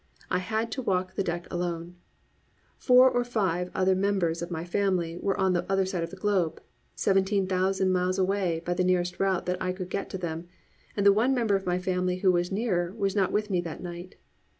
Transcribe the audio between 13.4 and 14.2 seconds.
me that night.